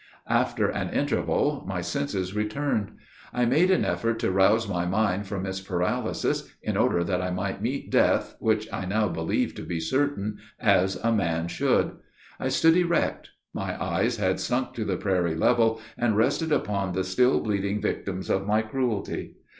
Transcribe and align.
After 0.29 0.67
an 0.67 0.89
interval, 0.95 1.63
my 1.67 1.81
senses 1.81 2.33
returned. 2.33 2.93
I 3.31 3.45
made 3.45 3.69
an 3.69 3.85
effort 3.85 4.17
to 4.21 4.31
rouse 4.31 4.67
my 4.67 4.83
mind 4.87 5.27
from 5.27 5.45
its 5.45 5.61
paralysis, 5.61 6.49
in 6.63 6.75
order 6.75 7.03
that 7.03 7.21
I 7.21 7.29
might 7.29 7.61
meet 7.61 7.91
death, 7.91 8.35
which 8.39 8.67
I 8.73 8.85
now 8.85 9.09
believed 9.09 9.55
to 9.57 9.61
be 9.61 9.79
certain, 9.79 10.39
as 10.59 10.95
a 10.95 11.11
man 11.11 11.47
should. 11.49 11.97
I 12.39 12.47
stood 12.49 12.77
erect. 12.77 13.29
My 13.53 13.79
eyes 13.79 14.17
had 14.17 14.39
sunk 14.39 14.73
to 14.73 14.85
the 14.85 14.97
prairie 14.97 15.35
level, 15.35 15.79
and 15.95 16.17
rested 16.17 16.51
upon 16.51 16.93
the 16.93 17.03
still 17.03 17.39
bleeding 17.39 17.79
victims 17.79 18.27
of 18.31 18.47
my 18.47 18.63
cruelty. 18.63 19.35